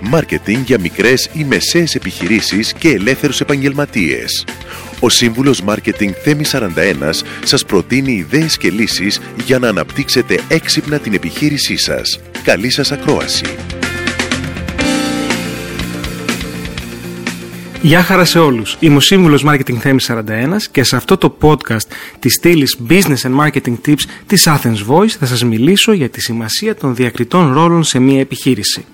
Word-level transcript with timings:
Μάρκετινγκ 0.00 0.64
για 0.66 0.80
μικρές 0.80 1.30
ή 1.32 1.44
μεσαίες 1.44 1.94
επιχειρήσεις 1.94 2.72
και 2.72 2.88
ελεύθερους 2.88 3.40
επαγγελματίες. 3.40 4.44
Ο 5.00 5.08
σύμβουλος 5.08 5.62
Μάρκετινγκ 5.62 6.12
Θέμη 6.22 6.44
41 6.44 7.24
σας 7.44 7.64
προτείνει 7.64 8.12
ιδέες 8.12 8.56
και 8.56 8.70
λύσεις 8.70 9.20
για 9.44 9.58
να 9.58 9.68
αναπτύξετε 9.68 10.40
έξυπνα 10.48 10.98
την 10.98 11.14
επιχείρησή 11.14 11.76
σας. 11.76 12.20
Καλή 12.44 12.70
σας 12.70 12.92
ακρόαση! 12.92 13.44
Γεια 17.82 18.02
χαρά 18.02 18.24
σε 18.24 18.38
όλους. 18.38 18.76
Είμαι 18.80 18.96
ο 18.96 19.00
σύμβουλος 19.00 19.44
Marketing 19.46 19.76
Θέμη 19.78 20.00
41 20.06 20.22
και 20.70 20.82
σε 20.82 20.96
αυτό 20.96 21.16
το 21.16 21.36
podcast 21.40 21.86
της 22.18 22.34
στήλη 22.34 22.66
Business 22.88 23.22
and 23.22 23.36
Marketing 23.40 23.76
Tips 23.86 24.02
της 24.26 24.48
Athens 24.48 24.86
Voice 24.88 25.08
θα 25.08 25.26
σας 25.26 25.44
μιλήσω 25.44 25.92
για 25.92 26.08
τη 26.08 26.20
σημασία 26.20 26.74
των 26.74 26.94
διακριτών 26.94 27.52
ρόλων 27.52 27.84
σε 27.84 27.98
μια 27.98 28.20
επιχείρηση. 28.20 28.84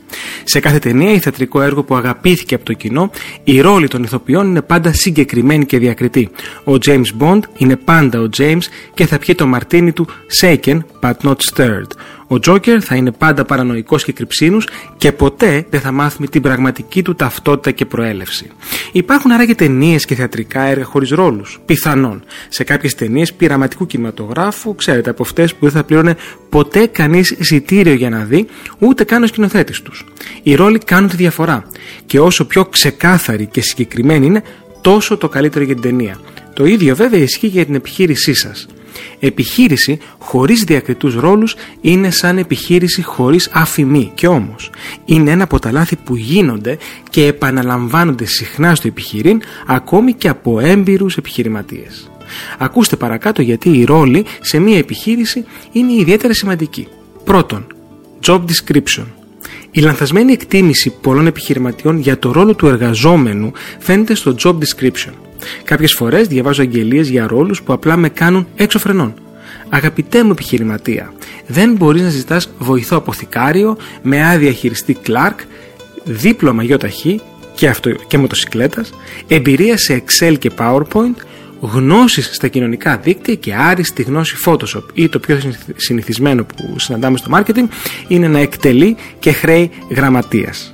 Σε 0.45 0.61
κάθε 0.61 0.79
ταινία 0.79 1.13
ή 1.13 1.19
θεατρικό 1.19 1.63
έργο 1.63 1.83
που 1.83 1.95
αγαπήθηκε 1.95 2.55
από 2.55 2.65
το 2.65 2.73
κοινό, 2.73 3.11
η 3.45 3.61
ρόλη 3.61 3.89
των 3.89 4.03
ηθοποιών 4.03 4.47
είναι 4.47 4.63
πάντα 4.63 4.93
συγκεκριμένη 4.93 5.67
και 5.67 5.79
διακριτή. 5.79 6.31
Ο 6.65 6.73
James 6.87 7.07
Bond 7.21 7.41
είναι 7.57 7.77
πάντα 7.77 8.21
ο 8.21 8.29
James 8.37 8.63
και 8.95 9.07
θα 9.07 9.19
πιει 9.19 9.35
το 9.35 9.47
μαρτίνι 9.47 9.93
του 9.93 10.07
shaken 10.41 10.79
but 11.01 11.15
not 11.23 11.37
stirred. 11.55 11.91
Ο 12.29 12.39
Τζόκερ 12.39 12.85
θα 12.85 12.95
είναι 12.95 13.11
πάντα 13.11 13.45
παρανοϊκός 13.45 14.05
και 14.05 14.13
κρυψίνους 14.13 14.69
και 14.97 15.13
ποτέ 15.13 15.67
δεν 15.71 15.81
θα 15.81 15.93
μάθουμε 15.93 16.27
την 16.27 16.43
πραγματική 16.43 17.03
του 17.03 17.15
ταυτότητα 17.15 17.71
και 17.71 17.85
προέλευση. 17.85 18.51
Υπάρχουν 18.93 19.33
άραγε 19.33 19.55
ταινίες 19.55 20.05
και 20.05 20.15
θεατρικά 20.15 20.63
έργα 20.63 20.85
χωρίς 20.85 21.11
ρόλους. 21.11 21.61
Πιθανόν. 21.67 22.25
Σε 22.49 22.65
κάποιες 22.65 22.95
ταινίες 22.95 23.33
πειραματικού 23.33 23.87
κινηματογράφου, 23.87 24.75
ξέρετε, 24.75 25.11
από 25.11 25.23
αυτές 25.23 25.53
που 25.55 25.59
δεν 25.61 25.71
θα 25.71 25.85
πλήρωνε 25.85 26.17
ποτέ 26.49 26.87
κανείς 26.87 27.31
εισιτήριο 27.31 27.95
για 27.95 28.11
να 28.11 28.25
δει, 28.25 28.47
ούτε 28.79 29.05
καν 29.05 29.23
ο 29.23 29.27
σκηνοθέτης 29.27 29.83
τους. 29.83 30.05
Οι 30.43 30.55
ρόλοι 30.55 30.79
κάνουν 30.79 31.09
τη 31.09 31.17
διαφορά. 31.17 31.65
Και 32.07 32.21
όσο 32.21 32.45
πιο 32.45 32.65
ξεκάθαροι 32.65 33.47
και 33.47 33.61
συγκεκριμένοι 33.61 34.27
είναι, 34.27 34.43
τόσο 34.81 35.17
το 35.17 35.29
καλύτερο 35.29 35.65
για 35.65 35.75
την 35.75 35.83
ταινία. 35.83 36.21
Το 36.55 36.65
ίδιο 36.65 36.97
βέβαια 36.97 37.21
ισχύει 37.21 37.47
για 37.47 37.65
την 37.65 37.75
επιχείρησή 37.75 38.35
σας. 38.35 38.67
Επιχείρηση 39.21 39.99
χωρίς 40.19 40.65
διακριτούς 40.65 41.15
ρόλους 41.15 41.57
είναι 41.81 42.11
σαν 42.11 42.39
επιχείρηση 42.39 43.03
χωρίς 43.03 43.51
αφημί 43.53 44.13
και 44.15 44.27
όμως 44.27 44.71
είναι 45.05 45.31
ένα 45.31 45.45
από 45.45 45.59
τα 45.59 45.73
λάθη 45.73 45.97
που 45.97 46.17
γίνονται 46.17 46.79
και 47.11 47.27
επαναλαμβάνονται 47.27 48.25
συχνά 48.25 48.75
στο 48.75 48.89
επιχειρήν 48.89 49.41
ακόμη 49.67 50.13
και 50.13 50.29
από 50.29 50.61
έμπειρους 50.61 51.17
επιχειρηματίες. 51.17 52.11
Ακούστε 52.59 52.97
παρακάτω 52.97 53.43
γιατί 53.43 53.79
η 53.79 53.85
ρόλη 53.85 54.25
σε 54.41 54.59
μια 54.59 54.79
επιχείρηση 54.79 55.45
είναι 55.73 55.93
ιδιαίτερα 55.93 56.35
σημαντική. 56.35 56.89
Πρώτον, 57.25 57.67
job 58.27 58.41
description. 58.41 59.05
Η 59.71 59.81
λανθασμένη 59.81 60.33
εκτίμηση 60.33 60.95
πολλών 61.01 61.27
επιχειρηματιών 61.27 61.99
για 61.99 62.19
το 62.19 62.33
ρόλο 62.33 62.55
του 62.55 62.67
εργαζόμενου 62.67 63.53
φαίνεται 63.79 64.15
στο 64.15 64.35
job 64.43 64.55
description. 64.55 65.13
Κάποιες 65.65 65.93
φορές 65.93 66.27
διαβάζω 66.27 66.63
αγγελίες 66.63 67.09
για 67.09 67.27
ρόλους 67.27 67.63
που 67.63 67.73
απλά 67.73 67.97
με 67.97 68.09
κάνουν 68.09 68.47
έξω 68.57 68.79
φρενών. 68.79 69.15
Αγαπητέ 69.69 70.25
μου 70.25 70.31
επιχειρηματία, 70.31 71.13
δεν 71.47 71.73
μπορείς 71.73 72.03
να 72.03 72.09
ζητάς 72.09 72.51
βοηθό 72.59 72.97
αποθηκάριο 72.97 73.77
με 74.03 74.29
άδεια 74.29 74.53
χειριστή 74.53 74.97
Clark, 75.07 75.35
δίπλωμα 76.05 76.63
ΙΟΤΑΧΗ 76.63 77.21
και, 77.55 77.69
αυτο, 77.69 77.91
και 77.91 78.19
μοτοσυκλέτας, 78.19 78.93
εμπειρία 79.29 79.77
σε 79.77 80.03
Excel 80.05 80.39
και 80.39 80.51
PowerPoint, 80.59 81.17
γνώσεις 81.67 82.29
στα 82.33 82.49
κοινωνικά 82.49 82.97
δίκτυα 82.97 83.35
και 83.35 83.55
άριστη 83.55 84.03
γνώση 84.03 84.37
Photoshop 84.45 84.83
ή 84.95 85.09
το 85.09 85.19
πιο 85.19 85.41
συνηθισμένο 85.77 86.45
που 86.45 86.79
συναντάμε 86.79 87.19
στο 87.19 87.31
marketing 87.35 87.69
είναι 88.09 88.29
να 88.29 88.39
εκτελεί 88.39 88.97
και 89.19 89.33
χρέη 89.33 89.71
γραμματείας. 89.91 90.71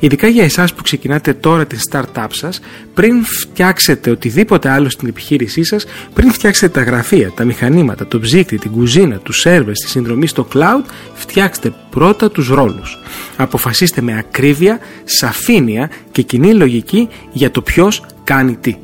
Ειδικά 0.00 0.28
για 0.28 0.44
εσάς 0.44 0.74
που 0.74 0.82
ξεκινάτε 0.82 1.32
τώρα 1.32 1.66
την 1.66 1.78
startup 1.90 2.26
σας, 2.30 2.60
πριν 2.94 3.24
φτιάξετε 3.24 4.10
οτιδήποτε 4.10 4.68
άλλο 4.70 4.90
στην 4.90 5.08
επιχείρησή 5.08 5.64
σας, 5.64 5.86
πριν 6.14 6.32
φτιάξετε 6.32 6.80
τα 6.80 6.82
γραφεία, 6.90 7.30
τα 7.30 7.44
μηχανήματα, 7.44 8.06
το 8.06 8.20
ψύκτη, 8.20 8.58
την 8.58 8.70
κουζίνα, 8.70 9.18
τους 9.18 9.40
σερβες, 9.40 9.78
τη 9.78 9.88
συνδρομή 9.88 10.26
στο 10.26 10.48
cloud, 10.54 10.84
φτιάξτε 11.14 11.72
πρώτα 11.90 12.30
τους 12.30 12.48
ρόλους. 12.48 12.98
Αποφασίστε 13.36 14.00
με 14.00 14.18
ακρίβεια, 14.18 14.78
σαφήνεια 15.04 15.90
και 16.12 16.22
κοινή 16.22 16.54
λογική 16.54 17.08
για 17.32 17.50
το 17.50 17.62
ποιος 17.62 18.04
κάνει 18.24 18.56
τι. 18.56 18.76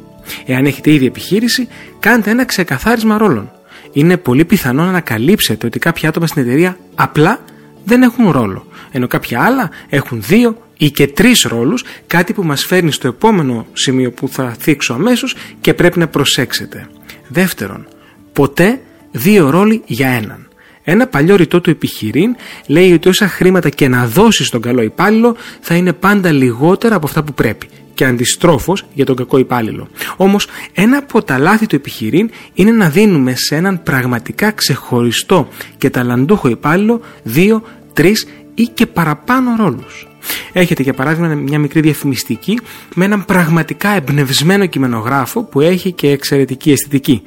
Εάν 0.46 0.64
έχετε 0.64 0.92
ήδη 0.92 1.06
επιχείρηση, 1.06 1.68
κάντε 2.00 2.30
ένα 2.30 2.44
ξεκαθάρισμα 2.44 3.18
ρόλων. 3.18 3.50
Είναι 3.92 4.16
πολύ 4.16 4.44
πιθανό 4.44 4.82
να 4.82 4.88
ανακαλύψετε 4.88 5.66
ότι 5.66 5.78
κάποια 5.78 6.08
άτομα 6.08 6.26
στην 6.26 6.42
εταιρεία 6.42 6.78
απλά 6.94 7.40
δεν 7.84 8.02
έχουν 8.02 8.30
ρόλο, 8.30 8.66
ενώ 8.90 9.06
κάποια 9.06 9.42
άλλα 9.42 9.70
έχουν 9.88 10.22
δύο 10.22 10.56
ή 10.76 10.90
και 10.90 11.06
τρεις 11.06 11.42
ρόλους, 11.42 11.84
κάτι 12.06 12.32
που 12.32 12.42
μας 12.42 12.64
φέρνει 12.64 12.92
στο 12.92 13.08
επόμενο 13.08 13.66
σημείο 13.72 14.10
που 14.10 14.28
θα 14.28 14.56
θίξω 14.58 14.92
αμέσως 14.92 15.34
και 15.60 15.74
πρέπει 15.74 15.98
να 15.98 16.08
προσέξετε. 16.08 16.86
Δεύτερον, 17.28 17.86
ποτέ 18.32 18.80
δύο 19.10 19.50
ρόλοι 19.50 19.82
για 19.86 20.08
έναν. 20.08 20.48
Ένα 20.82 21.06
παλιό 21.06 21.36
ρητό 21.36 21.60
του 21.60 21.70
επιχειρήν 21.70 22.36
λέει 22.66 22.92
ότι 22.92 23.08
όσα 23.08 23.28
χρήματα 23.28 23.68
και 23.68 23.88
να 23.88 24.06
δώσει 24.06 24.44
στον 24.44 24.60
καλό 24.60 24.82
υπάλληλο 24.82 25.36
θα 25.60 25.74
είναι 25.74 25.92
πάντα 25.92 26.32
λιγότερα 26.32 26.94
από 26.94 27.06
αυτά 27.06 27.22
που 27.22 27.34
πρέπει 27.34 27.68
και 28.00 28.06
αντιστρόφως 28.06 28.84
για 28.94 29.04
τον 29.04 29.16
κακό 29.16 29.38
υπάλληλο. 29.38 29.88
Όμως, 30.16 30.48
ένα 30.72 30.96
από 30.96 31.22
τα 31.22 31.38
λάθη 31.38 31.66
του 31.66 31.74
επιχειρήν 31.76 32.30
είναι 32.54 32.70
να 32.70 32.88
δίνουμε 32.88 33.34
σε 33.36 33.56
έναν 33.56 33.82
πραγματικά 33.82 34.50
ξεχωριστό 34.50 35.48
και 35.78 35.90
ταλαντούχο 35.90 36.48
υπάλληλο 36.48 37.00
δύο, 37.22 37.62
τρεις 37.92 38.26
ή 38.54 38.62
και 38.62 38.86
παραπάνω 38.86 39.56
ρόλους. 39.58 40.08
Έχετε 40.52 40.82
για 40.82 40.94
παράδειγμα 40.94 41.34
μια 41.34 41.58
μικρή 41.58 41.80
διαφημιστική 41.80 42.58
με 42.94 43.04
έναν 43.04 43.24
πραγματικά 43.24 43.88
εμπνευσμένο 43.88 44.66
κειμενογράφο 44.66 45.42
που 45.42 45.60
έχει 45.60 45.92
και 45.92 46.10
εξαιρετική 46.10 46.70
αισθητική. 46.70 47.22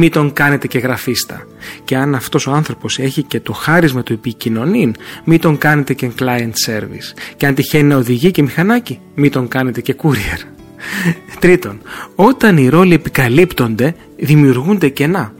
Μην 0.00 0.10
τον 0.10 0.32
κάνετε 0.32 0.66
και 0.66 0.78
γραφίστα. 0.78 1.46
Και 1.84 1.96
αν 1.96 2.14
αυτός 2.14 2.46
ο 2.46 2.50
άνθρωπος 2.52 2.98
έχει 2.98 3.22
και 3.22 3.40
το 3.40 3.52
χάρισμα 3.52 4.02
του 4.02 4.12
επικοινωνήν, 4.12 4.94
μην 5.24 5.40
τον 5.40 5.58
κάνετε 5.58 5.94
και 5.94 6.10
client 6.18 6.52
service. 6.66 7.18
Και 7.36 7.46
αν 7.46 7.54
τυχαίνει 7.54 7.88
να 7.88 7.96
οδηγεί 7.96 8.30
και 8.30 8.42
μηχανάκι, 8.42 9.00
μην 9.14 9.30
τον 9.30 9.48
κάνετε 9.48 9.80
και 9.80 9.96
courier. 10.02 10.40
Τρίτον, 11.40 11.80
όταν 12.14 12.56
οι 12.56 12.68
ρόλοι 12.68 12.94
επικαλύπτονται, 12.94 13.94
δημιουργούνται 14.16 14.88
κενά. 14.88 15.32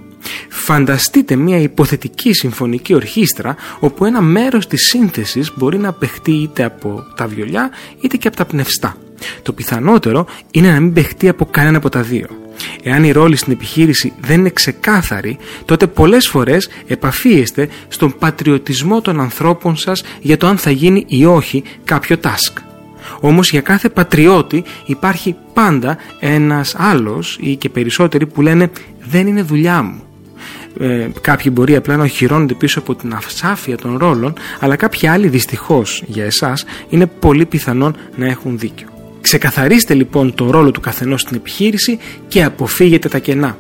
Φανταστείτε 0.49 1.37
μια 1.37 1.59
υποθετική 1.59 2.33
συμφωνική 2.33 2.95
ορχήστρα 2.95 3.57
όπου 3.81 4.05
ένα 4.05 4.21
μέρος 4.21 4.67
της 4.67 4.87
σύνθεσης 4.87 5.53
μπορεί 5.57 5.79
να 5.79 5.93
παιχτεί 5.93 6.33
είτε 6.33 6.65
από 6.65 7.05
τα 7.17 7.27
βιολιά 7.27 7.71
είτε 8.01 8.17
και 8.17 8.29
από 8.29 8.37
τα 8.37 8.45
πνευστά. 8.45 8.97
Το 9.43 9.53
πιθανότερο 9.53 10.27
είναι 10.51 10.73
να 10.73 10.81
μην 10.81 10.93
παιχτεί 10.93 11.29
από 11.29 11.47
κανένα 11.47 11.77
από 11.77 11.89
τα 11.89 12.03
δύο. 12.03 12.27
Εάν 12.83 13.05
η 13.05 13.13
ρόλη 13.13 13.37
στην 13.37 13.53
επιχείρηση 13.53 14.13
δεν 14.21 14.39
είναι 14.39 14.51
ξεκάθαρη, 14.51 15.39
τότε 15.65 15.87
πολλές 15.87 16.27
φορές 16.27 16.69
επαφίεστε 16.87 17.69
στον 17.89 18.15
πατριωτισμό 18.19 19.01
των 19.01 19.21
ανθρώπων 19.21 19.77
σας 19.77 20.03
για 20.21 20.37
το 20.37 20.47
αν 20.47 20.59
θα 20.59 20.71
γίνει 20.71 21.05
ή 21.09 21.25
όχι 21.25 21.63
κάποιο 21.85 22.17
task. 22.23 22.63
Όμως 23.21 23.51
για 23.51 23.61
κάθε 23.61 23.89
πατριώτη 23.89 24.65
υπάρχει 24.87 25.37
πάντα 25.53 25.99
ένας 26.21 26.75
άλλος 26.79 27.39
ή 27.41 27.57
και 27.57 27.69
περισσότεροι 27.69 28.27
που 28.27 28.43
λένε 28.43 28.71
«δεν 29.11 29.27
είναι 29.27 29.43
δουλειά 29.43 29.83
μου» 29.83 30.03
ε, 30.81 31.09
κάποιοι 31.21 31.53
μπορεί 31.55 31.77
απλά 31.77 31.97
να 31.97 32.05
οχυρώνονται 32.05 32.55
πίσω 32.55 32.78
από 32.78 32.95
την 32.95 33.15
ασάφεια 33.15 33.77
των 33.77 33.97
ρόλων, 33.97 34.33
αλλά 34.61 34.77
κάποιοι 34.77 35.09
άλλοι 35.09 35.28
δυστυχώς 35.28 36.03
για 36.07 36.25
εσάς 36.25 36.65
είναι 36.89 37.07
πολύ 37.07 37.47
πιθανόν 37.47 37.97
να 38.16 38.27
έχουν 38.27 38.59
δίκιο. 38.59 38.97
Ξεκαθαρίστε 39.28 39.95
λοιπόν 39.95 40.34
τον 40.34 40.51
ρόλο 40.51 40.71
του 40.71 40.80
καθενός 40.80 41.21
στην 41.21 41.36
επιχείρηση 41.36 41.98
και 42.28 42.45
αποφύγετε 42.45 43.09
τα 43.09 43.19
κενά. 43.19 43.59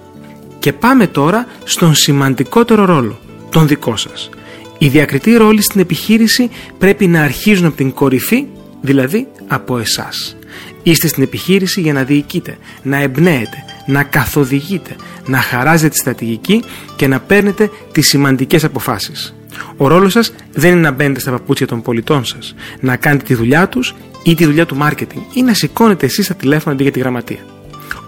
Και 0.58 0.72
πάμε 0.72 1.06
τώρα 1.06 1.46
στον 1.64 1.94
σημαντικότερο 1.94 2.84
ρόλο, 2.84 3.18
τον 3.50 3.68
δικό 3.68 3.96
σας. 3.96 4.30
Οι 4.78 4.88
διακριτοί 4.88 5.36
ρόλοι 5.36 5.62
στην 5.62 5.80
επιχείρηση 5.80 6.50
πρέπει 6.78 7.06
να 7.06 7.22
αρχίζουν 7.22 7.66
από 7.66 7.76
την 7.76 7.92
κορυφή, 7.92 8.46
δηλαδή 8.80 9.28
από 9.46 9.78
εσάς. 9.78 10.36
Είστε 10.82 11.06
στην 11.06 11.22
επιχείρηση 11.22 11.80
για 11.80 11.92
να 11.92 12.04
διοικείτε, 12.04 12.56
να 12.82 12.96
εμπνέετε, 13.02 13.64
να 13.86 14.02
καθοδηγείτε, 14.02 14.96
να 15.26 15.38
χαράζετε 15.38 15.88
τη 15.88 15.96
στρατηγική 15.96 16.62
και 16.96 17.06
να 17.06 17.20
παίρνετε 17.20 17.70
τις 17.92 18.08
σημαντικές 18.08 18.64
αποφάσεις. 18.64 19.34
Ο 19.76 19.88
ρόλος 19.88 20.12
σας 20.12 20.34
δεν 20.52 20.70
είναι 20.70 20.80
να 20.80 20.90
μπαίνετε 20.90 21.20
στα 21.20 21.30
παπούτσια 21.30 21.66
των 21.66 21.82
πολιτών 21.82 22.24
σας, 22.24 22.54
να 22.80 22.96
κάνετε 22.96 23.24
τη 23.24 23.34
δουλειά 23.34 23.68
τους 23.68 23.94
ή 24.22 24.34
τη 24.34 24.44
δουλειά 24.44 24.66
του 24.66 24.76
marketing 24.82 25.22
ή 25.32 25.42
να 25.42 25.54
σηκώνετε 25.54 26.06
εσείς 26.06 26.26
τα 26.26 26.34
τηλέφωνα 26.34 26.74
αντί 26.74 26.82
για 26.82 26.92
τη 26.92 26.98
γραμματεία. 26.98 27.38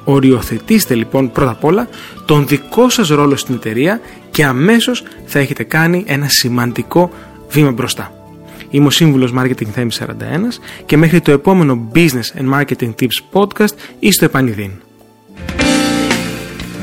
Οριοθετήστε 0.05 0.95
λοιπόν 0.95 1.33
πρώτα 1.33 1.51
απ' 1.51 1.65
όλα 1.65 1.89
τον 2.25 2.47
δικό 2.47 2.89
σας 2.89 3.09
ρόλο 3.09 3.37
στην 3.37 3.55
εταιρεία 3.55 4.01
και 4.31 4.45
αμέσως 4.45 5.03
θα 5.25 5.39
έχετε 5.39 5.63
κάνει 5.63 6.05
ένα 6.07 6.29
σημαντικό 6.29 7.11
βήμα 7.51 7.71
μπροστά. 7.71 8.15
Είμαι 8.71 8.87
ο 8.87 8.91
σύμβουλος 8.91 9.33
Marketing 9.37 9.67
Θέμης 9.73 10.03
41 10.07 10.61
και 10.87 10.97
μέχρι 10.97 11.21
το 11.21 11.31
επόμενο 11.31 11.91
Business 11.95 12.41
and 12.41 12.55
Marketing 12.55 12.95
Tips 13.01 13.33
podcast 13.33 13.75
είστε 13.99 14.25
επανειδήν. 14.25 14.71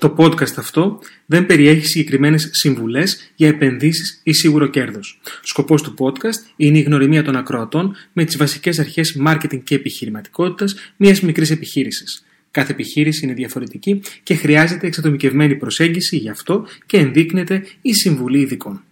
Το 0.00 0.14
podcast 0.16 0.56
αυτό 0.56 0.98
δεν 1.26 1.46
περιέχει 1.46 1.86
συγκεκριμένες 1.86 2.48
συμβουλές 2.52 3.32
για 3.34 3.48
επενδύσεις 3.48 4.20
ή 4.22 4.32
σίγουρο 4.32 4.66
κέρδος. 4.66 5.20
Σκοπός 5.42 5.82
του 5.82 5.94
podcast 5.98 6.52
είναι 6.56 6.78
η 6.78 6.82
γνωριμία 6.82 7.22
των 7.22 7.36
ακροατών 7.36 7.96
με 8.12 8.24
τις 8.24 8.36
βασικές 8.36 8.78
αρχές 8.78 9.18
marketing 9.26 9.60
και 9.64 9.74
επιχειρηματικότητας 9.74 10.74
μιας 10.96 11.20
μικρής 11.20 11.50
επιχείρησης. 11.50 12.24
Κάθε 12.50 12.72
επιχείρηση 12.72 13.24
είναι 13.24 13.34
διαφορετική 13.34 14.02
και 14.22 14.34
χρειάζεται 14.34 14.86
εξατομικευμένη 14.86 15.54
προσέγγιση 15.54 16.16
γι' 16.16 16.30
αυτό 16.30 16.66
και 16.86 16.96
ενδείκνεται 16.96 17.62
η 17.80 17.94
συμβουλή 17.94 18.40
ειδικών. 18.40 18.82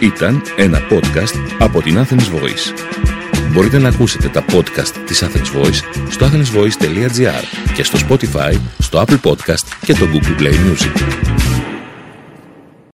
Ήταν 0.00 0.42
ένα 0.56 0.80
podcast 0.90 1.56
από 1.58 1.82
την 1.82 1.94
Athens 1.98 2.34
Voice. 2.34 2.72
Μπορείτε 3.52 3.78
να 3.78 3.88
ακούσετε 3.88 4.28
τα 4.28 4.44
podcast 4.48 4.94
της 5.06 5.22
Athens 5.24 5.62
Voice 5.62 5.80
στο 6.10 6.26
athensvoice.gr 6.26 7.42
και 7.74 7.82
στο 7.82 7.98
Spotify, 8.08 8.54
στο 8.78 9.04
Apple 9.06 9.20
Podcast 9.20 9.67
και 9.88 9.94
το 9.94 10.08
Google 10.12 10.42
Play 10.42 10.54
Music. 10.54 11.37